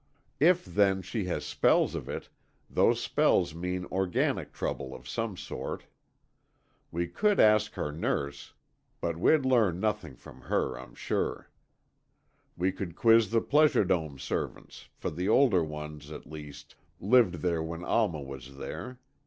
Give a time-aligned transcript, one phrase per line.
[0.39, 2.27] If, then, she has spells of it,
[2.67, 5.83] those spells mean organic trouble of some sort.
[6.89, 8.53] We could ask her nurse,
[8.99, 11.51] but we'd learn nothing from her, I'm sure.
[12.57, 17.61] We could quiz the Pleasure Dome servants, for the older ones, at least, lived there
[17.61, 18.97] when Alma was there.